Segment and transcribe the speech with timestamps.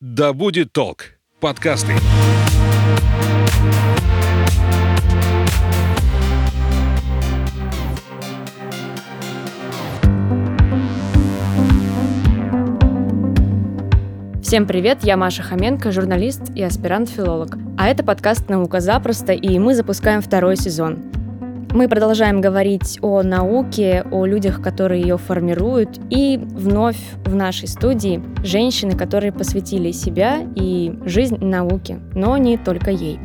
[0.00, 1.92] «Да будет толк» подкасты.
[14.40, 17.58] Всем привет, я Маша Хоменко, журналист и аспирант-филолог.
[17.76, 21.10] А это подкаст «Наука запросто», и мы запускаем второй сезон.
[21.74, 28.22] Мы продолжаем говорить о науке, о людях, которые ее формируют, и вновь в нашей студии
[28.42, 33.20] женщины, которые посвятили себя и жизнь науке, но не только ей.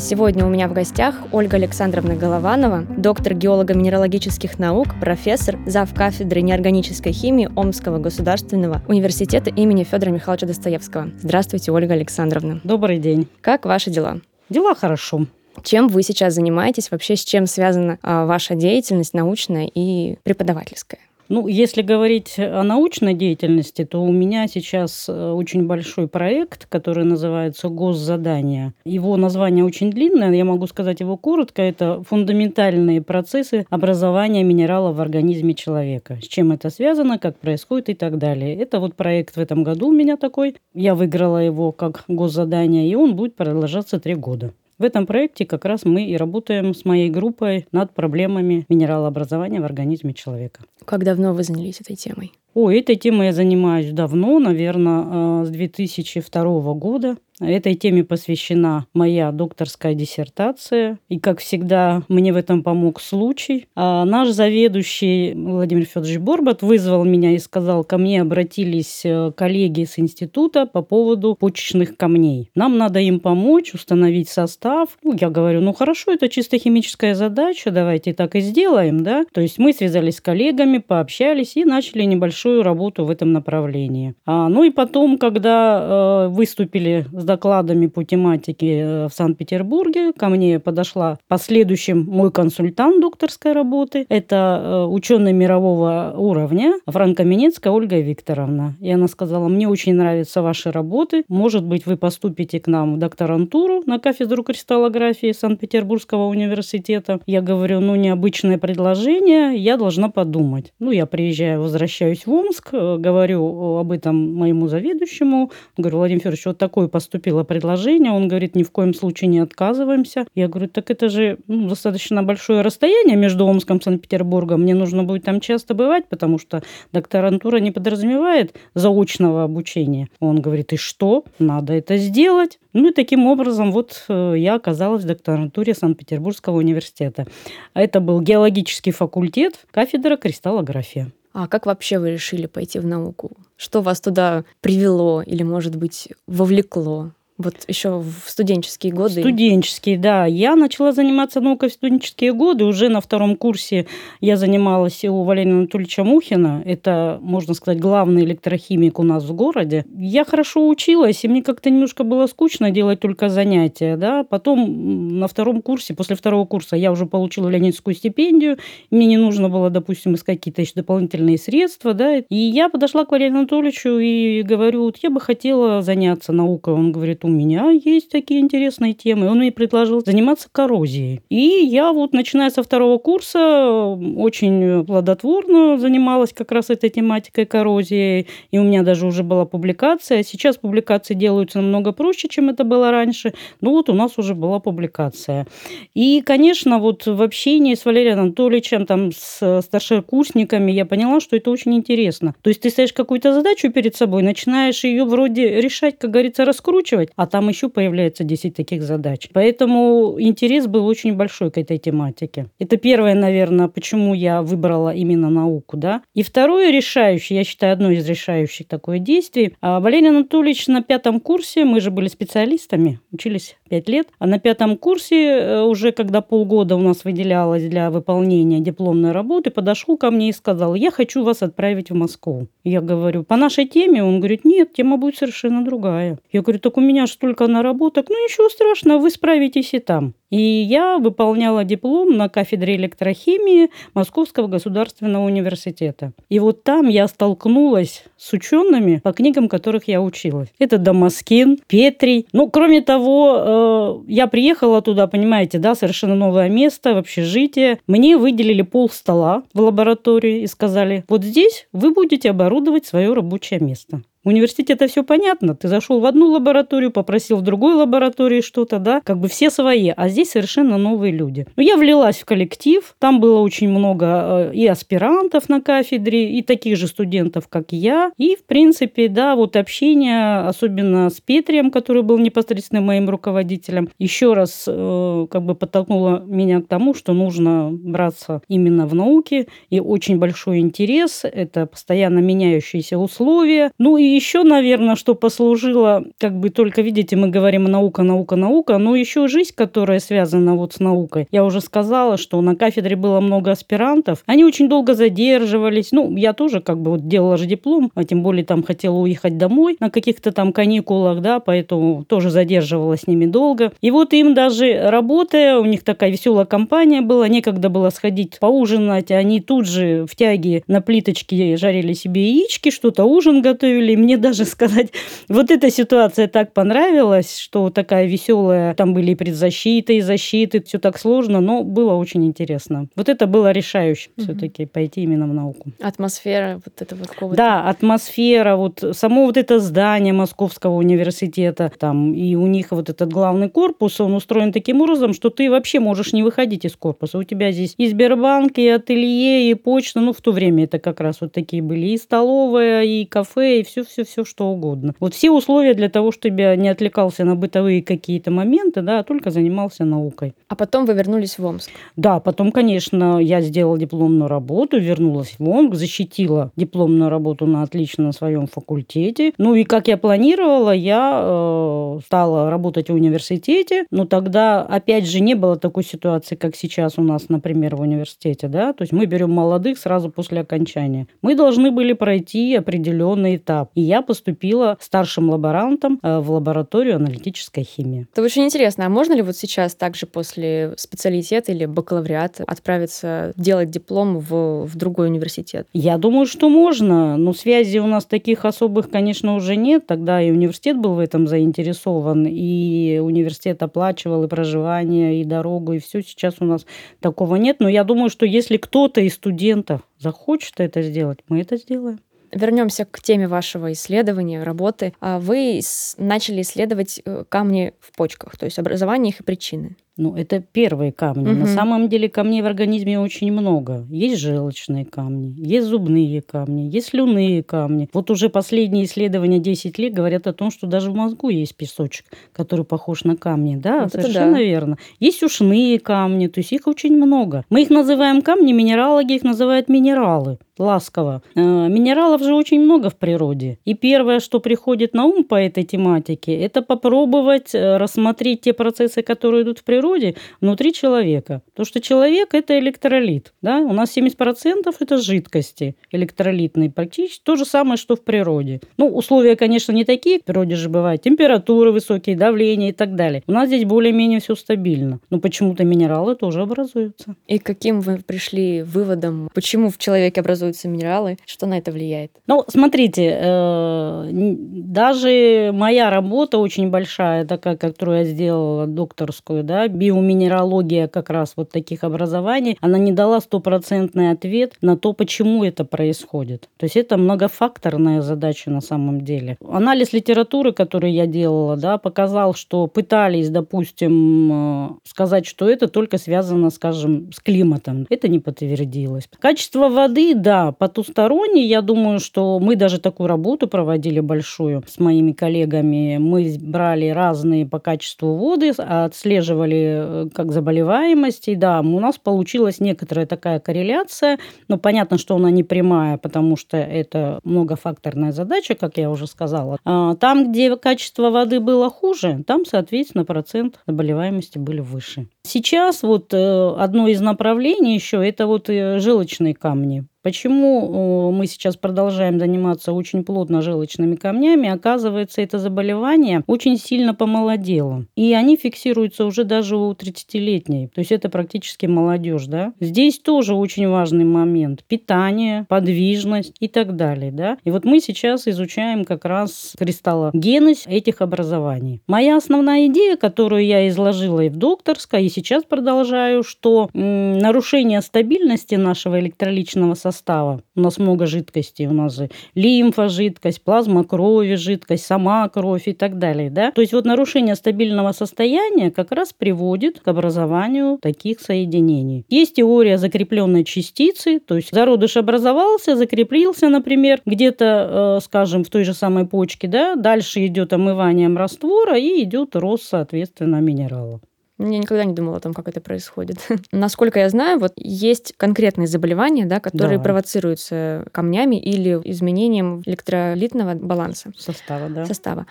[0.00, 5.92] Сегодня у меня в гостях Ольга Александровна Голованова, доктор геолого-минералогических наук, профессор, зав.
[5.94, 11.10] кафедры неорганической химии Омского государственного университета имени Федора Михайловича Достоевского.
[11.18, 12.60] Здравствуйте, Ольга Александровна.
[12.64, 13.28] Добрый день.
[13.40, 14.20] Как ваши дела?
[14.48, 15.26] Дела хорошо.
[15.64, 16.90] Чем вы сейчас занимаетесь?
[16.90, 21.00] Вообще с чем связана а, ваша деятельность научная и преподавательская?
[21.28, 27.04] Ну, если говорить о научной деятельности, то у меня сейчас э, очень большой проект, который
[27.04, 28.72] называется «Госзадание».
[28.86, 31.60] Его название очень длинное, я могу сказать его коротко.
[31.60, 36.18] Это фундаментальные процессы образования минералов в организме человека.
[36.22, 38.56] С чем это связано, как происходит и так далее.
[38.56, 40.56] Это вот проект в этом году у меня такой.
[40.72, 44.54] Я выиграла его как госзадание, и он будет продолжаться три года.
[44.78, 49.64] В этом проекте как раз мы и работаем с моей группой над проблемами минералообразования в
[49.64, 50.60] организме человека.
[50.84, 52.30] Как давно вы занялись этой темой?
[52.54, 57.16] О, этой темой я занимаюсь давно, наверное, э, с 2002 года.
[57.40, 60.98] Этой теме посвящена моя докторская диссертация.
[61.08, 63.66] И, как всегда, мне в этом помог случай.
[63.76, 69.84] А наш заведующий Владимир Федорович Борбат вызвал меня и сказал, ко мне обратились э, коллеги
[69.84, 72.50] с института по поводу почечных камней.
[72.54, 74.88] Нам надо им помочь установить состав.
[75.02, 79.24] Ну, я говорю, ну хорошо, это чисто химическая задача, давайте так и сделаем, да.
[79.32, 84.14] То есть мы связались с коллегами, пообщались и начали небольшую работу в этом направлении.
[84.26, 90.12] А, ну и потом, когда э, выступили с докладами по тематике э, в Санкт-Петербурге.
[90.16, 94.06] Ко мне подошла последующим мой консультант докторской работы.
[94.08, 98.76] Это э, ученый мирового уровня Франко-Минецкая Ольга Викторовна.
[98.80, 101.24] И она сказала, мне очень нравятся ваши работы.
[101.28, 107.20] Может быть, вы поступите к нам в докторантуру на кафедру кристаллографии Санкт-Петербургского университета.
[107.26, 110.72] Я говорю, ну, необычное предложение, я должна подумать.
[110.78, 115.50] Ну, я приезжаю, возвращаюсь в Омск, э, говорю об этом моему заведующему.
[115.76, 119.40] Говорю, Владимир Федорович, вот такой поступ поступило предложение, он говорит, ни в коем случае не
[119.40, 120.26] отказываемся.
[120.36, 125.02] Я говорю, так это же ну, достаточно большое расстояние между Омском и Санкт-Петербургом, мне нужно
[125.02, 126.62] будет там часто бывать, потому что
[126.92, 130.08] докторантура не подразумевает заочного обучения.
[130.20, 131.24] Он говорит, и что?
[131.40, 132.60] Надо это сделать.
[132.72, 137.26] Ну и таким образом вот э, я оказалась в докторантуре Санкт-Петербургского университета.
[137.74, 141.10] Это был геологический факультет, кафедра кристаллография.
[141.32, 143.36] А как вообще вы решили пойти в науку?
[143.58, 147.10] Что вас туда привело или, может быть, вовлекло?
[147.38, 149.20] Вот еще в студенческие годы.
[149.20, 150.26] Студенческие, да.
[150.26, 152.64] Я начала заниматься наукой в студенческие годы.
[152.64, 153.86] Уже на втором курсе
[154.20, 156.60] я занималась у Валерия Анатольевича Мухина.
[156.64, 159.84] Это, можно сказать, главный электрохимик у нас в городе.
[159.96, 163.96] Я хорошо училась, и мне как-то немножко было скучно делать только занятия.
[163.96, 164.24] Да?
[164.24, 168.58] Потом на втором курсе, после второго курса, я уже получила Леонидскую стипендию.
[168.90, 171.94] Мне не нужно было, допустим, искать какие-то еще дополнительные средства.
[171.94, 172.16] Да?
[172.16, 176.74] И я подошла к Валерию Анатольевичу и говорю, вот я бы хотела заняться наукой.
[176.74, 179.28] Он говорит, у меня есть такие интересные темы.
[179.30, 181.20] Он мне предложил заниматься коррозией.
[181.28, 188.26] И я вот, начиная со второго курса, очень плодотворно занималась как раз этой тематикой коррозии.
[188.50, 190.22] И у меня даже уже была публикация.
[190.22, 193.34] Сейчас публикации делаются намного проще, чем это было раньше.
[193.60, 195.46] Но вот у нас уже была публикация.
[195.94, 201.50] И, конечно, вот в общении с Валерием Анатольевичем, там, с старшекурсниками, я поняла, что это
[201.50, 202.34] очень интересно.
[202.42, 207.10] То есть ты ставишь какую-то задачу перед собой, начинаешь ее вроде решать, как говорится, раскручивать,
[207.18, 209.28] а там еще появляется 10 таких задач.
[209.32, 212.46] Поэтому интерес был очень большой к этой тематике.
[212.60, 215.76] Это первое, наверное, почему я выбрала именно науку.
[215.76, 216.02] Да?
[216.14, 219.56] И второе решающее, я считаю, одно из решающих такое действий.
[219.60, 224.38] А Валерий Анатольевич на пятом курсе, мы же были специалистами, учились пять лет, а на
[224.38, 230.12] пятом курсе э, уже когда полгода у нас выделялось для выполнения дипломной работы, подошел ко
[230.12, 232.46] мне и сказал, я хочу вас отправить в Москву.
[232.62, 234.04] Я говорю, по нашей теме?
[234.04, 236.18] Он говорит, нет, тема будет совершенно другая.
[236.30, 238.06] Я говорю, так у меня столько наработок.
[238.08, 240.14] Ну, ничего страшного, вы справитесь и там.
[240.30, 246.12] И я выполняла диплом на кафедре электрохимии Московского государственного университета.
[246.28, 250.48] И вот там я столкнулась с учеными, по книгам которых я училась.
[250.58, 252.26] Это Дамаскин, Петрий.
[252.32, 257.78] Ну, кроме того, э, я приехала туда, понимаете, да, совершенно новое место, в общежитие.
[257.86, 263.60] Мне выделили пол стола в лаборатории и сказали, вот здесь вы будете оборудовать свое рабочее
[263.60, 264.02] место.
[264.24, 265.54] В университете это все понятно.
[265.54, 269.92] Ты зашел в одну лабораторию, попросил в другой лаборатории что-то, да, как бы все свои,
[269.96, 271.46] а здесь совершенно новые люди.
[271.56, 276.42] Но я влилась в коллектив, там было очень много э, и аспирантов на кафедре, и
[276.42, 282.02] таких же студентов, как я, и, в принципе, да, вот общение, особенно с Петрием, который
[282.02, 287.70] был непосредственно моим руководителем, еще раз э, как бы подтолкнуло меня к тому, что нужно
[287.70, 294.42] браться именно в науке, и очень большой интерес, это постоянно меняющиеся условия, ну и еще,
[294.42, 299.52] наверное, что послужило, как бы только, видите, мы говорим наука, наука, наука, но еще жизнь,
[299.54, 301.26] которая связана вот с наукой.
[301.30, 304.22] Я уже сказала, что на кафедре было много аспирантов.
[304.26, 305.92] Они очень долго задерживались.
[305.92, 309.38] Ну, я тоже как бы вот делала же диплом, а тем более там хотела уехать
[309.38, 313.72] домой на каких-то там каникулах, да, поэтому тоже задерживалась с ними долго.
[313.80, 319.10] И вот им даже работая, у них такая веселая компания была, некогда было сходить поужинать,
[319.10, 324.44] они тут же в тяге на плиточке жарили себе яички, что-то ужин готовили, мне даже
[324.44, 324.92] сказать,
[325.28, 330.78] вот эта ситуация так понравилась, что такая веселая, там были и предзащиты, и защиты, все
[330.78, 332.88] так сложно, но было очень интересно.
[332.96, 334.24] Вот это было решающим угу.
[334.24, 335.70] все-таки пойти именно в науку.
[335.80, 337.36] Атмосфера вот этого какого-то...
[337.36, 343.12] Да, атмосфера, вот само вот это здание Московского университета, там, и у них вот этот
[343.12, 347.18] главный корпус, он устроен таким образом, что ты вообще можешь не выходить из корпуса.
[347.18, 351.00] У тебя здесь и Сбербанк, и ателье, и почта, ну, в то время это как
[351.00, 354.94] раз вот такие были, и столовая, и кафе, и все все-все-все, что угодно.
[355.00, 359.02] Вот все условия для того, чтобы я не отвлекался на бытовые какие-то моменты, да, а
[359.02, 360.34] только занимался наукой.
[360.48, 361.70] А потом вы вернулись в Омск?
[361.96, 368.04] Да, потом, конечно, я сделала дипломную работу, вернулась в Омск, защитила дипломную работу на отлично
[368.04, 369.32] на своем факультете.
[369.38, 375.20] Ну и как я планировала, я э, стала работать в университете, но тогда, опять же,
[375.20, 379.06] не было такой ситуации, как сейчас у нас, например, в университете, да, то есть мы
[379.06, 381.06] берем молодых сразу после окончания.
[381.22, 383.70] Мы должны были пройти определенный этап.
[383.78, 388.08] И я поступила старшим лаборантом э, в лабораторию аналитической химии.
[388.12, 388.86] Это очень интересно.
[388.86, 394.76] А можно ли вот сейчас также после специалитета или бакалавриата отправиться делать диплом в, в
[394.76, 395.68] другой университет?
[395.72, 397.16] Я думаю, что можно.
[397.16, 399.86] Но связи у нас таких особых, конечно, уже нет.
[399.86, 405.78] Тогда и университет был в этом заинтересован, и университет оплачивал и проживание, и дорогу, и
[405.78, 406.02] все.
[406.02, 406.66] Сейчас у нас
[406.98, 407.58] такого нет.
[407.60, 412.00] Но я думаю, что если кто-то из студентов захочет это сделать, мы это сделаем.
[412.32, 414.94] Вернемся к теме вашего исследования, работы.
[415.00, 415.60] А вы
[415.96, 419.76] начали исследовать э, камни в почках, то есть образование их и причины.
[419.98, 421.28] Ну, это первые камни.
[421.28, 421.40] Угу.
[421.40, 423.84] На самом деле камней в организме очень много.
[423.90, 427.88] Есть желчные камни, есть зубные камни, есть слюные камни.
[427.92, 432.06] Вот уже последние исследования 10 лет говорят о том, что даже в мозгу есть песочек,
[432.32, 433.56] который похож на камни.
[433.56, 434.42] Да, вот совершенно да.
[434.42, 434.78] верно.
[435.00, 437.44] Есть ушные камни, то есть их очень много.
[437.50, 441.22] Мы их называем камни, минералоги их называют минералы ласково.
[441.34, 443.58] Э, минералов же очень много в природе.
[443.64, 449.02] И первое, что приходит на ум по этой тематике, это попробовать э, рассмотреть те процессы,
[449.02, 451.42] которые идут в природе, природе внутри человека.
[451.54, 453.32] То, что человек– это электролит.
[453.42, 453.58] Да?
[453.58, 456.70] У нас 70%– это жидкости электролитные.
[456.70, 458.60] Практически то же самое, что в природе.
[458.76, 460.18] Ну, условия, конечно, не такие.
[460.18, 463.22] В природе же бывают температуры высокие, давление и так далее.
[463.26, 465.00] У нас здесь более-менее все стабильно.
[465.10, 467.16] Но почему-то минералы тоже образуются.
[467.26, 472.12] И каким вы пришли выводом, почему в человеке образуются минералы, что на это влияет?
[472.26, 480.88] Ну, смотрите, э, даже моя работа очень большая, такая, которую я сделала докторскую, да, биоминералогия
[480.88, 486.48] как раз вот таких образований, она не дала стопроцентный ответ на то, почему это происходит.
[486.56, 489.36] То есть это многофакторная задача на самом деле.
[489.48, 495.98] Анализ литературы, который я делала, да, показал, что пытались, допустим, э, сказать, что это только
[495.98, 497.86] связано, скажем, с климатом.
[497.88, 499.08] Это не подтвердилось.
[499.18, 501.46] Качество воды, да, потустороннее.
[501.46, 505.98] Я думаю, что мы даже такую работу проводили большую с моими коллегами.
[505.98, 511.34] Мы брали разные по качеству воды, отслеживали Э, как заболеваемости.
[511.34, 516.56] Да, у нас получилась некоторая такая корреляция, но понятно, что она не прямая, потому что
[516.56, 519.58] это многофакторная задача, как я уже сказала.
[519.64, 525.08] А там, где качество воды было хуже, там, соответственно, процент заболеваемости были выше.
[525.28, 529.84] Сейчас вот э, одно из направлений еще это вот э, желчные камни.
[530.08, 534.48] Почему мы сейчас продолжаем заниматься очень плотно желчными камнями?
[534.48, 537.84] Оказывается, это заболевание очень сильно помолодело.
[537.94, 540.68] И они фиксируются уже даже у 30-летней.
[540.68, 542.26] То есть это практически молодежь.
[542.26, 542.54] Да?
[542.58, 544.64] Здесь тоже очень важный момент.
[544.66, 547.10] Питание, подвижность и так далее.
[547.10, 547.36] Да?
[547.44, 551.82] И вот мы сейчас изучаем как раз кристаллогенность этих образований.
[551.86, 558.54] Моя основная идея, которую я изложила и в докторской, и сейчас продолжаю, что нарушение стабильности
[558.54, 560.42] нашего электроличного состава.
[560.54, 561.66] У нас много жидкостей.
[561.66, 566.30] У нас же лимфа жидкость, плазма крови жидкость, сама кровь и так далее.
[566.30, 566.52] Да?
[566.52, 572.04] То есть вот нарушение стабильного состояния как раз приводит к образованию таких соединений.
[572.08, 578.62] Есть теория закрепленной частицы, то есть зародыш образовался, закрепился, например, где-то, э, скажем, в той
[578.62, 584.00] же самой почке, да, дальше идет омыванием раствора и идет рост, соответственно, минерала.
[584.38, 586.18] Я никогда не думала о том, как это происходит.
[586.52, 589.84] Насколько я знаю, вот есть конкретные заболевания, да, которые да.
[589.84, 594.12] провоцируются камнями или изменением электролитного баланса.
[594.16, 594.86] Состава, да.
[594.86, 595.26] Состава.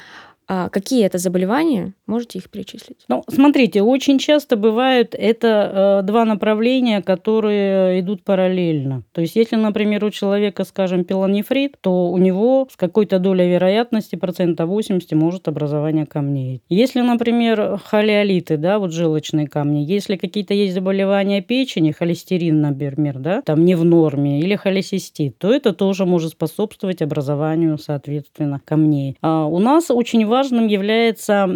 [0.49, 1.93] А какие это заболевания?
[2.05, 3.03] Можете их перечислить?
[3.09, 9.03] Ну, смотрите, очень часто бывают это э, два направления, которые идут параллельно.
[9.11, 14.15] То есть, если, например, у человека, скажем, пилонефрит, то у него с какой-то долей вероятности,
[14.15, 16.61] процента 80, может образование камней.
[16.69, 23.41] Если, например, холеолиты, да, вот желчные камни, если какие-то есть заболевания печени, холестерин, например, да,
[23.41, 29.17] там не в норме, или холесистит, то это тоже может способствовать образованию, соответственно, камней.
[29.21, 31.49] А у нас очень важно важным является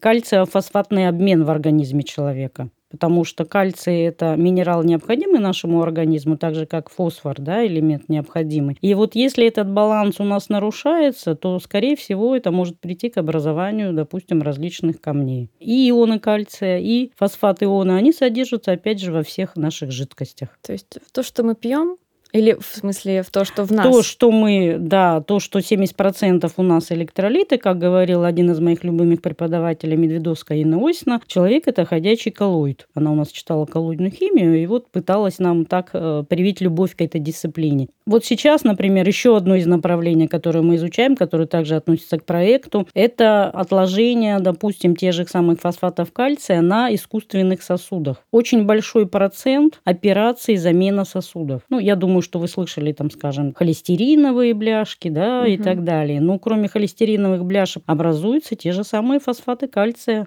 [0.00, 6.64] кальциофосфатный обмен в организме человека потому что кальций– это минерал, необходимый нашему организму, так же,
[6.64, 8.78] как фосфор, да, элемент необходимый.
[8.80, 13.18] И вот если этот баланс у нас нарушается, то, скорее всего, это может прийти к
[13.18, 15.50] образованию, допустим, различных камней.
[15.60, 20.58] И ионы кальция, и фосфат ионы, они содержатся, опять же, во всех наших жидкостях.
[20.62, 21.98] То есть то, что мы пьем,
[22.32, 23.86] или в смысле в то, что в нас?
[23.86, 28.84] То, что мы, да, то, что 70% у нас электролиты, как говорил один из моих
[28.84, 32.86] любимых преподавателей Медведовская Инна Осина, человек– это ходячий коллоид.
[32.94, 37.00] Она у нас читала коллоидную химию и вот пыталась нам так э, привить любовь к
[37.00, 37.88] этой дисциплине.
[38.08, 42.88] Вот сейчас, например, еще одно из направлений, которое мы изучаем, которое также относится к проекту,
[42.94, 48.24] это отложение, допустим, тех же самых фосфатов кальция на искусственных сосудах.
[48.30, 51.60] Очень большой процент операций замена сосудов.
[51.68, 55.50] Ну, я думаю, что вы слышали, там, скажем, холестериновые бляшки, да, угу.
[55.50, 56.22] и так далее.
[56.22, 60.26] Но кроме холестериновых бляшек образуются те же самые фосфаты кальция.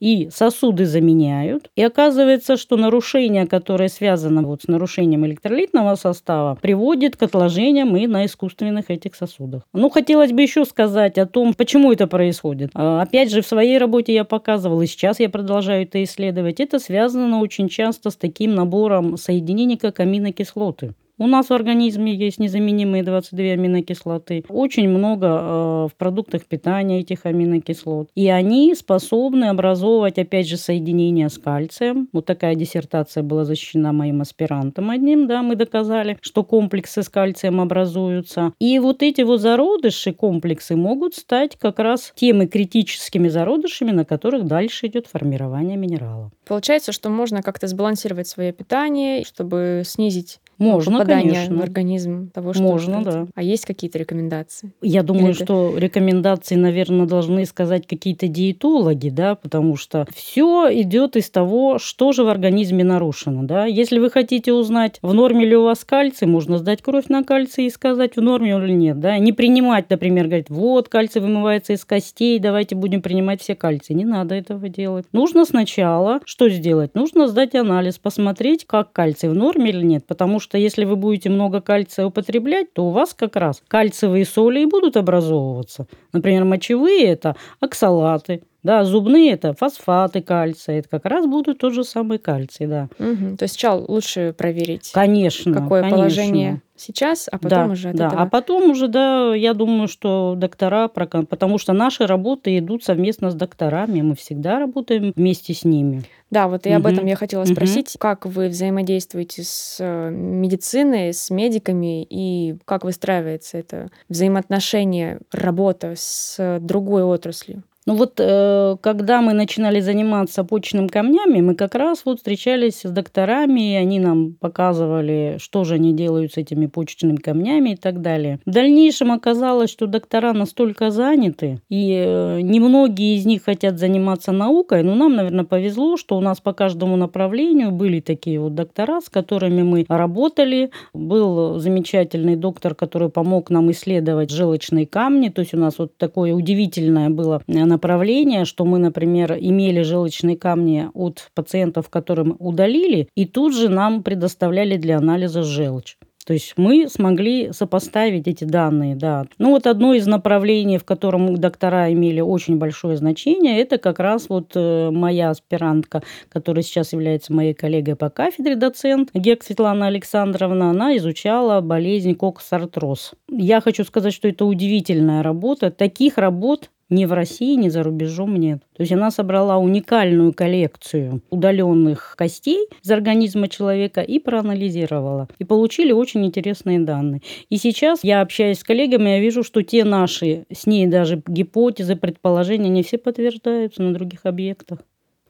[0.00, 1.70] И сосуды заменяют.
[1.76, 8.06] И оказывается, что нарушение, которое связано вот с нарушением электролитного состава, приводит к отложениям и
[8.06, 9.62] на искусственных этих сосудах.
[9.72, 12.70] Ну, хотелось бы еще сказать о том, почему это происходит.
[12.74, 16.60] А, опять же, в своей работе я показывала, и сейчас я продолжаю это исследовать.
[16.60, 20.94] Это связано очень часто с таким набором соединений, как аминокислоты.
[21.22, 24.44] У нас в организме есть незаменимые 22 аминокислоты.
[24.48, 28.08] Очень много э, в продуктах питания этих аминокислот.
[28.16, 32.08] И они способны образовывать, опять же, соединения с кальцием.
[32.12, 37.60] Вот такая диссертация была защищена моим аспирантом одним, да, мы доказали, что комплексы с кальцием
[37.60, 38.52] образуются.
[38.58, 44.46] И вот эти вот зародыши, комплексы могут стать как раз теми критическими зародышами, на которых
[44.46, 46.32] дальше идет формирование минерала.
[46.46, 51.56] Получается, что можно как-то сбалансировать свое питание, чтобы снизить можно, попадание конечно.
[51.56, 53.26] в организм того, что Можно, да.
[53.34, 54.72] А есть какие-то рекомендации?
[54.80, 61.16] Я думаю, Или что рекомендации, наверное, должны сказать какие-то диетологи, да, потому что все идет
[61.16, 63.66] из того, что же в организме нарушено, да.
[63.66, 67.66] Если вы хотите узнать, в норме ли у вас кальций, можно сдать кровь на кальций
[67.66, 69.18] и сказать, в норме или нет, да.
[69.18, 73.94] Не принимать, например, говорить, вот, кальций вымывается из костей, давайте будем принимать все кальций.
[73.94, 75.06] Не надо этого делать.
[75.12, 76.94] Нужно сначала что сделать?
[76.94, 80.96] Нужно сдать анализ, посмотреть, как кальций в норме или нет, потому что что если вы
[80.96, 85.86] будете много кальция употреблять, то у вас как раз кальциевые соли и будут образовываться.
[86.12, 91.84] Например, мочевые– это оксалаты, да, зубные это фосфаты кальция, это как раз будут тот же
[91.84, 92.90] самый кальций, да.
[92.98, 93.38] Угу.
[93.38, 95.98] То есть сначала лучше проверить, конечно, какое конечно.
[95.98, 98.06] положение сейчас, а потом да, уже от да.
[98.08, 98.22] этого...
[98.22, 103.34] А потом уже, да, я думаю, что доктора, потому что наши работы идут совместно с
[103.34, 106.02] докторами, мы всегда работаем вместе с ними.
[106.32, 106.76] Да, вот и угу.
[106.76, 107.90] об этом я хотела спросить.
[107.90, 107.98] Угу.
[107.98, 116.58] Как вы взаимодействуете с э, медициной, с медиками, и как выстраивается это взаимоотношение, работа с
[116.60, 117.62] другой отраслью?
[117.84, 122.90] Ну вот, э, когда мы начинали заниматься почечными камнями, мы как раз вот встречались с
[122.90, 128.00] докторами, и они нам показывали, что же они делают с этими почечными камнями и так
[128.00, 128.38] далее.
[128.46, 134.84] В дальнейшем оказалось, что доктора настолько заняты, и э, немногие из них хотят заниматься наукой,
[134.84, 139.08] но нам, наверное, повезло, что у нас по каждому направлению были такие вот доктора, с
[139.08, 140.70] которыми мы работали.
[140.94, 146.32] Был замечательный доктор, который помог нам исследовать желчные камни, то есть у нас вот такое
[146.32, 153.54] удивительное было направление, что мы, например, имели желчные камни от пациентов, которым удалили, и тут
[153.54, 155.96] же нам предоставляли для анализа желчь.
[156.24, 159.26] То есть мы смогли сопоставить эти данные, да.
[159.38, 164.28] Ну вот одно из направлений, в котором доктора имели очень большое значение, это как раз
[164.28, 170.70] вот э, моя аспирантка, которая сейчас является моей коллегой по кафедре, доцент Гек Светлана Александровна,
[170.70, 173.14] она изучала болезнь коксартроз.
[173.28, 175.70] Я хочу сказать, что это удивительная работа.
[175.70, 178.62] Таких работ ни в России, ни за рубежом нет.
[178.76, 185.28] То есть она собрала уникальную коллекцию удаленных костей из организма человека и проанализировала.
[185.38, 187.22] И получили очень интересные данные.
[187.48, 191.96] И сейчас я общаюсь с коллегами, я вижу, что те наши с ней даже гипотезы,
[191.96, 194.80] предположения, не все подтверждаются на других объектах.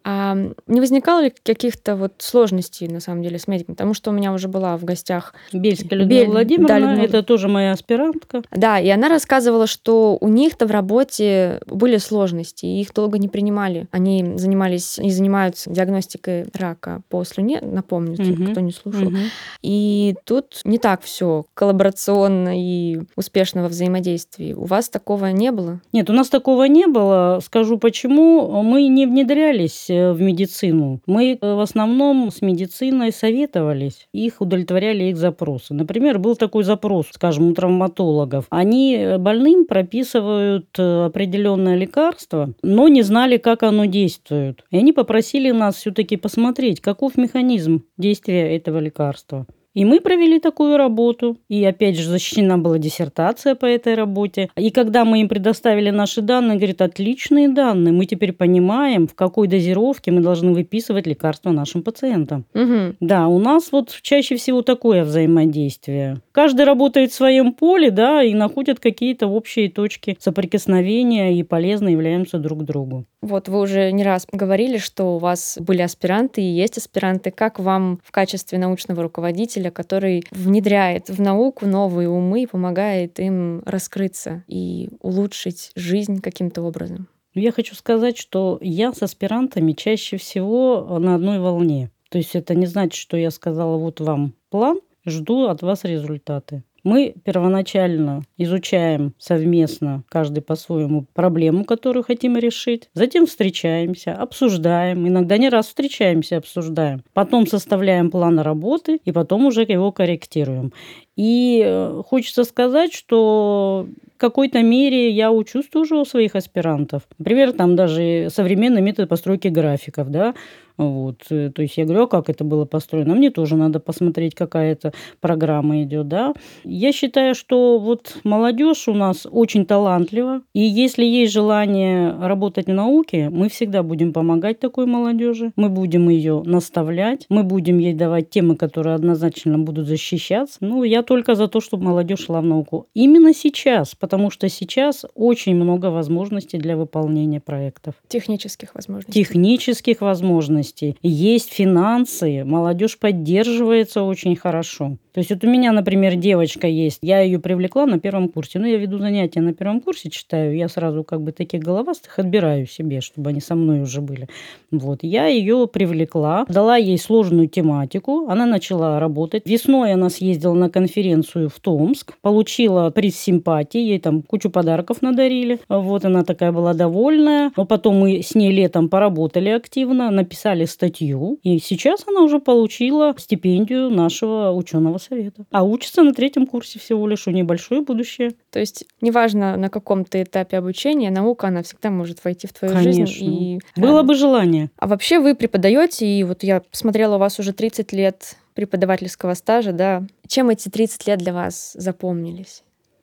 [0.05, 3.75] А не возникало ли каких-то вот сложностей, на самом деле, с медиками?
[3.75, 6.29] Потому что у меня уже была в гостях Бельская Людмила Бель...
[6.29, 7.05] Владимировна, да, Людмила...
[7.05, 8.43] это тоже моя аспирантка.
[8.51, 13.29] Да, и она рассказывала, что у них-то в работе были сложности, и их долго не
[13.29, 13.87] принимали.
[13.91, 18.51] Они занимались и занимаются диагностикой рака по слюне, напомню, угу.
[18.51, 19.09] кто не слушал.
[19.09, 19.17] Угу.
[19.63, 24.53] И тут не так все коллаборационно и успешно во взаимодействии.
[24.53, 25.81] У вас такого не было?
[25.93, 27.41] Нет, у нас такого не было.
[27.45, 28.63] Скажу почему.
[28.63, 31.01] Мы не внедрялись в медицину.
[31.07, 35.75] Мы э, в основном с медициной советовались, их удовлетворяли их запросы.
[35.75, 38.47] Например, был такой запрос, скажем, у травматологов.
[38.51, 44.65] Они э, больным прописывают определенное лекарство, но не знали, как оно действует.
[44.71, 49.47] И они попросили нас все-таки посмотреть, каков механизм действия этого лекарства.
[49.75, 51.39] И мы провели такую работу.
[51.49, 54.51] И опять же защищена была диссертация по этой работе.
[54.57, 57.93] И когда мы им предоставили наши данные, говорит, отличные данные.
[57.93, 62.45] Мы теперь понимаем, в какой дозировке мы должны выписывать лекарства нашим пациентам.
[62.55, 62.97] Угу.
[63.01, 66.21] Да, у нас вот чаще всего такое взаимодействие.
[66.33, 72.39] Каждый работает в своем поле, да, и находят какие-то общие точки соприкосновения и полезно являемся
[72.39, 73.07] друг другу.
[73.23, 77.31] Вот вы уже не раз говорили, что у вас были аспиранты и есть аспиранты.
[77.31, 83.21] Как вам в качестве научного руководителя исследователя, который внедряет в науку новые умы и помогает
[83.21, 87.09] им раскрыться и улучшить жизнь каким-то образом.
[87.35, 91.91] Я хочу сказать, что я с аспирантами чаще всего на одной волне.
[92.11, 96.63] То есть это не значит, что я сказала, вот вам план, жду от вас результаты.
[96.85, 102.89] Мы первоначально изучаем совместно, каждый по-своему, проблему, которую хотим решить.
[102.95, 105.07] Затем встречаемся, обсуждаем.
[105.07, 107.03] Иногда не раз встречаемся, обсуждаем.
[107.13, 110.73] Потом составляем план работы и потом уже его корректируем.
[111.17, 117.03] И э, хочется сказать, что в какой-то мере я учусь тоже у своих аспирантов.
[117.19, 120.35] Например, там даже современный метод постройки графиков, да,
[120.77, 121.27] вот.
[121.31, 123.15] Э, то есть я говорю, а как это было построено?
[123.15, 126.33] Мне тоже надо посмотреть, какая это программа идет, да.
[126.65, 132.73] Я считаю, что вот молодежь у нас очень талантлива, и если есть желание работать в
[132.73, 138.31] науке, мы всегда будем помогать такой молодежи, мы будем ее наставлять, мы будем ей давать
[138.31, 140.59] темы, которые однозначно будут защищаться.
[140.61, 142.87] Ну, я только за то, чтобы молодежь шла в науку.
[142.95, 147.95] Именно сейчас, потому что сейчас очень много возможностей для выполнения проектов.
[148.09, 149.13] Технических возможностей.
[149.13, 150.62] Технических возможностей.
[151.03, 154.97] Есть финансы, молодежь поддерживается очень хорошо.
[155.13, 158.59] То есть вот у меня, например, девочка есть, я ее привлекла на первом курсе.
[158.59, 162.67] Ну, я веду занятия на первом курсе, читаю, я сразу как бы таких головастых отбираю
[162.67, 164.29] себе, чтобы они со мной уже были.
[164.71, 169.43] Вот, я ее привлекла, дала ей сложную тематику, она начала работать.
[169.47, 175.61] Весной она съездила на конференцию в Томск, получила приз симпатии, ей там кучу подарков надарили.
[175.69, 177.53] Вот, она такая была довольная.
[177.57, 183.15] Но потом мы с ней летом поработали активно, написали статью, и сейчас она уже получила
[183.19, 185.45] стипендию нашего ученого совета.
[185.51, 188.33] А учится на третьем курсе всего лишь, у небольшое будущее.
[188.51, 193.07] То есть неважно на каком-то этапе обучения, наука, она всегда может войти в твою Конечно.
[193.07, 193.25] жизнь.
[193.25, 193.61] И...
[193.77, 194.71] Было бы желание.
[194.79, 199.73] А вообще вы преподаете, и вот я посмотрела, у вас уже 30 лет преподавательского стажа,
[199.73, 200.05] да.
[200.27, 202.63] Чем эти 30 лет для вас запомнились?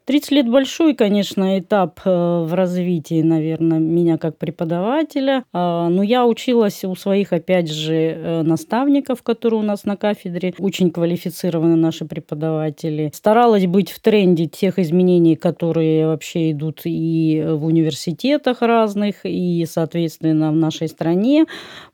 [0.09, 5.43] 30 лет большой, конечно, этап э, в развитии, наверное, меня как преподавателя.
[5.53, 10.55] А, но я училась у своих, опять же, э, наставников, которые у нас на кафедре,
[10.57, 13.11] очень квалифицированы наши преподаватели.
[13.13, 20.51] Старалась быть в тренде тех изменений, которые вообще идут и в университетах разных, и, соответственно,
[20.51, 21.45] в нашей стране.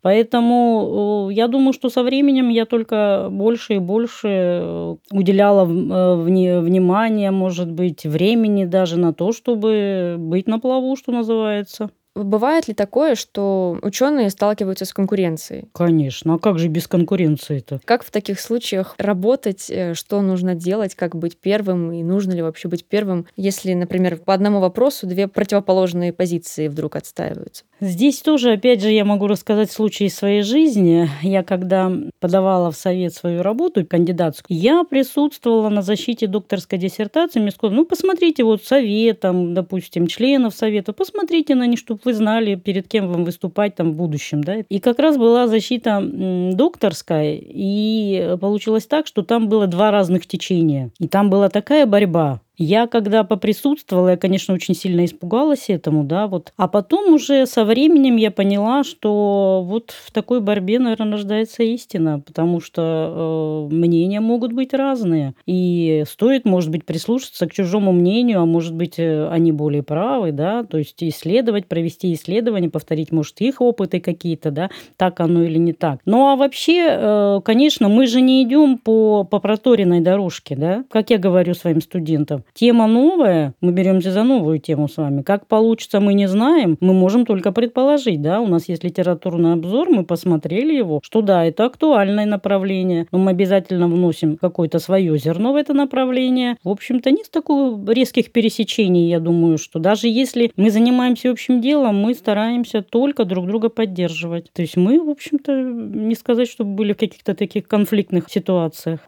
[0.02, 8.05] Поэтому я думаю, что со временем я только больше и больше уделяла внимания, может быть,
[8.06, 11.90] времени даже на то, чтобы быть на плаву, что называется.
[12.16, 15.66] Бывает ли такое, что ученые сталкиваются с конкуренцией?
[15.74, 16.36] Конечно.
[16.36, 17.82] А как же без конкуренции-то?
[17.84, 19.70] Как в таких случаях работать?
[19.70, 20.96] Э, что нужно делать?
[20.96, 21.92] Как быть первым?
[21.92, 26.96] И нужно ли вообще быть первым, если, например, по одному вопросу две противоположные позиции вдруг
[26.96, 27.66] отстаиваются?
[27.82, 31.10] Здесь тоже, опять же, я могу рассказать случай из своей жизни.
[31.22, 37.42] Я когда подавала в совет свою работу кандидатскую, я присутствовала на защите докторской диссертации.
[37.42, 42.14] Мне сказали, ну, посмотрите, вот совет, там, допустим, членов совета, посмотрите на них, чтобы вы
[42.14, 44.44] знали, перед кем вам выступать там в будущем.
[44.44, 44.58] Да?
[44.58, 50.92] И как раз была защита докторская, и получилось так, что там было два разных течения.
[51.00, 56.28] И там была такая борьба я когда поприсутствовала, я, конечно, очень сильно испугалась этому, да,
[56.28, 56.54] вот.
[56.58, 62.20] А потом уже со временем я поняла, что вот в такой борьбе, наверное, рождается истина,
[62.20, 65.34] потому что э, мнения могут быть разные.
[65.46, 70.32] И стоит, может быть, прислушаться к чужому мнению, а может быть, э, они более правы,
[70.32, 75.58] да, то есть исследовать, провести исследование, повторить, может, их опыты какие-то, да, так оно или
[75.58, 76.00] не так.
[76.06, 81.10] Ну, а вообще, э, конечно, мы же не идем по, по проторенной дорожке, да, как
[81.10, 82.45] я говорю своим студентам.
[82.54, 85.22] Тема новая, мы беремся за новую тему с вами.
[85.24, 89.90] Как получится, мы не знаем, мы можем только предположить, да, у нас есть литературный обзор,
[89.90, 95.54] мы посмотрели его, что да, это актуальное направление, но мы обязательно вносим какое-то свое зерно
[95.54, 96.56] в это направление.
[96.64, 101.98] В общем-то, нет такого резких пересечений, я думаю, что даже если мы занимаемся общим делом,
[101.98, 104.52] мы стараемся только друг друга поддерживать.
[104.54, 109.02] То есть мы, в общем-то, не сказать, чтобы были в каких-то таких конфликтных ситуациях.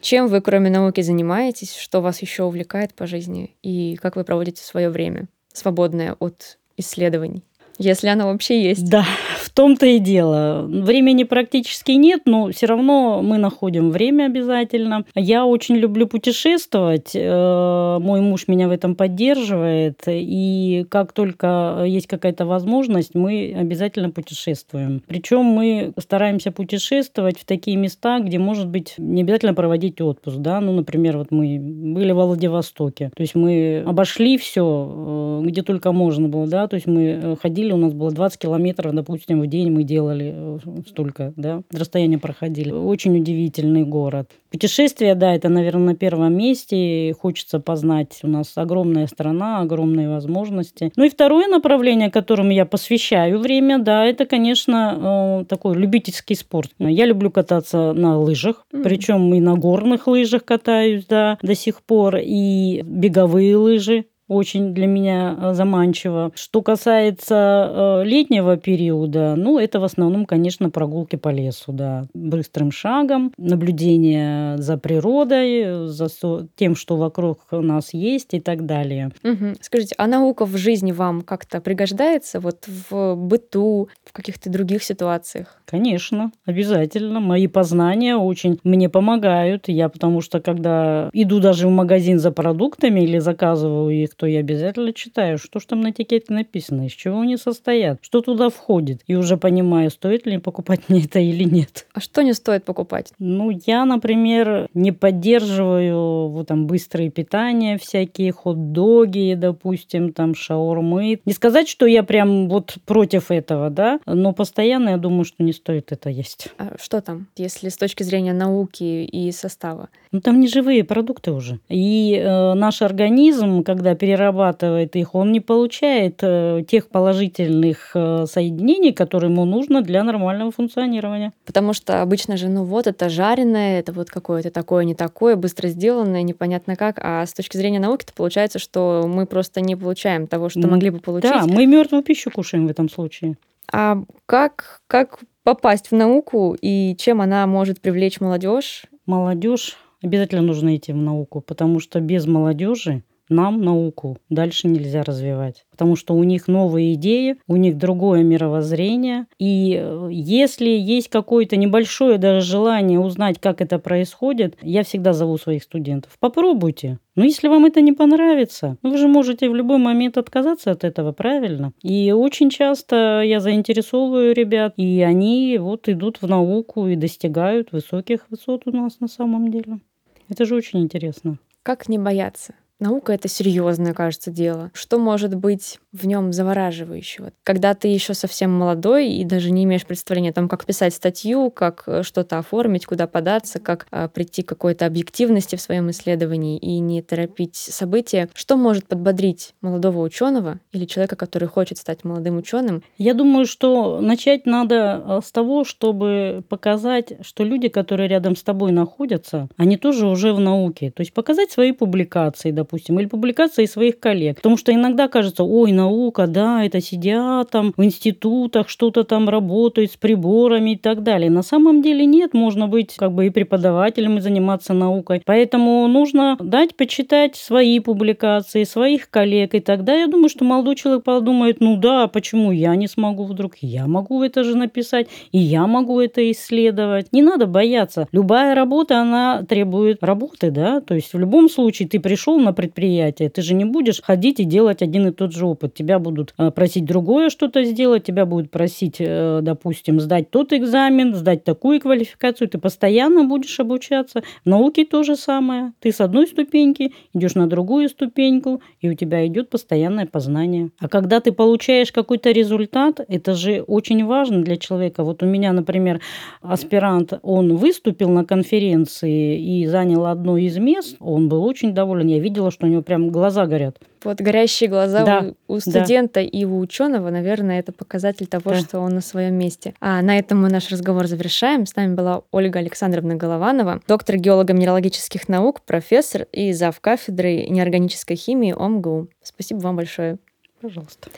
[0.00, 1.76] Чем вы, кроме науки, занимаетесь?
[1.76, 3.56] Что вас еще увлекает по жизни?
[3.62, 7.44] И как вы проводите свое время, свободное от исследований?
[7.80, 8.88] если она вообще есть.
[8.88, 9.06] Да,
[9.50, 10.64] в том-то и дело.
[10.68, 15.04] Времени практически нет, но все равно мы находим время обязательно.
[15.16, 17.10] Я очень люблю путешествовать.
[17.14, 20.02] Э, мой муж меня в этом поддерживает.
[20.06, 25.02] И как только есть какая-то возможность, мы обязательно путешествуем.
[25.08, 30.36] Причем мы стараемся путешествовать в такие места, где, может быть, не обязательно проводить отпуск.
[30.36, 30.60] Да?
[30.60, 33.10] Ну, например, вот мы были во Владивостоке.
[33.16, 36.46] То есть мы обошли все, э, где только можно было.
[36.46, 36.68] Да?
[36.68, 40.32] То есть мы э, ходили, у нас было 20 километров, допустим, в день мы делали
[40.34, 42.70] э, столько, да, расстояние проходили.
[42.70, 44.30] Очень удивительный город.
[44.50, 47.14] Путешествия, да, это, наверное, на первом месте.
[47.18, 48.18] Хочется познать.
[48.22, 50.92] У нас огромная страна, огромные возможности.
[50.96, 56.70] Ну и второе направление, которому я посвящаю время, да, это, конечно, э, такой любительский спорт.
[56.78, 58.82] Я люблю кататься на лыжах, mm-hmm.
[58.82, 64.86] причем и на горных лыжах катаюсь, да, до сих пор, и беговые лыжи очень для
[64.86, 66.30] меня э, заманчиво.
[66.36, 72.70] Что касается э, летнего периода, ну, это в основном, конечно, прогулки по лесу, да, быстрым
[72.70, 76.08] шагом, наблюдение за природой, за
[76.54, 79.10] тем, что вокруг нас есть и так далее.
[79.24, 79.56] Угу.
[79.60, 85.60] Скажите, а наука в жизни вам как-то пригождается вот в быту, в каких-то других ситуациях?
[85.64, 87.18] Конечно, обязательно.
[87.18, 89.66] Мои познания очень мне помогают.
[89.66, 94.40] Я потому что, когда иду даже в магазин за продуктами или заказываю их, то я
[94.40, 99.00] обязательно читаю, что же там на этикетке написано, из чего они состоят, что туда входит.
[99.06, 101.86] И уже понимаю, стоит ли покупать мне это или нет.
[101.94, 103.14] А что не стоит покупать?
[103.18, 111.20] Ну, я, например, не поддерживаю вот там быстрые питания всякие, хот-доги, допустим, там шаурмы.
[111.24, 115.54] Не сказать, что я прям вот против этого, да, но постоянно я думаю, что не
[115.54, 116.48] стоит это есть.
[116.58, 119.88] А что там, если с точки зрения науки и состава?
[120.12, 121.58] Ну, там не живые продукты уже.
[121.70, 128.26] И э, наш организм, когда перед перерабатывает их, он не получает э, тех положительных э,
[128.26, 131.32] соединений, которые ему нужно для нормального функционирования.
[131.46, 135.68] Потому что обычно же, ну вот, это жареное, это вот какое-то такое, не такое, быстро
[135.68, 136.98] сделанное, непонятно как.
[137.00, 140.90] А с точки зрения науки, то получается, что мы просто не получаем того, что могли
[140.90, 141.30] бы получить.
[141.30, 143.36] Да, мы мертвую пищу кушаем в этом случае.
[143.72, 148.86] А как, как попасть в науку и чем она может привлечь молодежь?
[149.06, 155.64] Молодежь обязательно нужно идти в науку, потому что без молодежи нам науку дальше нельзя развивать.
[155.70, 159.26] Потому что у них новые идеи, у них другое мировоззрение.
[159.38, 165.38] И э, если есть какое-то небольшое даже желание узнать, как это происходит, я всегда зову
[165.38, 166.16] своих студентов.
[166.18, 166.98] Попробуйте.
[167.16, 171.12] Но если вам это не понравится, вы же можете в любой момент отказаться от этого,
[171.12, 171.72] правильно?
[171.82, 178.26] И очень часто я заинтересовываю ребят, и они вот идут в науку и достигают высоких
[178.30, 179.80] высот у нас на самом деле.
[180.28, 181.38] Это же очень интересно.
[181.62, 182.54] Как не бояться?
[182.80, 184.70] Наука— это серьезное, кажется, дело.
[184.72, 187.32] Что может быть в нем завораживающего?
[187.42, 191.50] Когда ты еще совсем молодой и даже не имеешь представления о том, как писать статью,
[191.50, 196.56] как э, что-то оформить, куда податься, как а, прийти к какой-то объективности в своем исследовании
[196.56, 202.38] и не торопить события, что может подбодрить молодого ученого или человека, который хочет стать молодым
[202.38, 202.82] ученым?
[202.96, 208.42] Я думаю, что начать надо э, с того, чтобы показать, что люди, которые рядом с
[208.42, 210.90] тобой находятся, они тоже уже в науке.
[210.90, 214.36] То есть показать свои публикации, допустим, или публикации своих коллег.
[214.36, 219.90] Потому что иногда кажется, ой, наука, да, это сидят там в институтах, что-то там работают
[219.90, 221.30] с приборами и так далее.
[221.30, 225.22] На самом деле нет, можно быть как бы и преподавателем и заниматься наукой.
[225.24, 229.54] Поэтому нужно дать почитать свои публикации, своих коллег.
[229.54, 233.54] И тогда я думаю, что молодой человек подумает, ну да, почему я не смогу вдруг?
[233.60, 237.12] Я могу это же написать, и я могу это исследовать.
[237.12, 238.06] Не надо бояться.
[238.12, 243.30] Любая работа, она требует работы, да, то есть в любом случае ты пришел на предприятие.
[243.30, 245.72] Ты же не будешь ходить и делать один и тот же опыт.
[245.72, 251.14] Тебя будут э, просить другое что-то сделать, тебя будут просить, э, допустим, сдать тот экзамен,
[251.14, 252.48] сдать такую квалификацию.
[252.48, 254.22] Ты постоянно будешь обучаться.
[254.44, 255.72] В науке то же самое.
[255.80, 260.68] Ты с одной ступеньки идешь на другую ступеньку, и у тебя идет постоянное познание.
[260.78, 265.02] А когда ты получаешь какой-то результат, это же очень важно для человека.
[265.02, 266.02] Вот у меня, например,
[266.42, 272.06] аспирант, он выступил на конференции и занял одно из мест, он был очень доволен.
[272.08, 273.78] Я видела, что у него прям глаза горят.
[274.04, 276.22] Вот горящие глаза да, у, у студента да.
[276.22, 278.60] и у ученого, наверное, это показатель того, да.
[278.60, 279.74] что он на своем месте.
[279.80, 281.66] А на этом мы наш разговор завершаем.
[281.66, 286.80] С нами была Ольга Александровна Голованова, доктор геолого-минералогических наук, профессор и зав.
[286.80, 289.08] кафедры неорганической химии ОМГУ.
[289.22, 290.18] Спасибо вам большое.
[290.60, 291.10] Пожалуйста.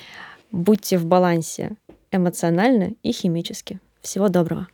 [0.50, 1.72] Будьте в балансе
[2.10, 3.80] эмоционально и химически.
[4.02, 4.68] Всего доброго.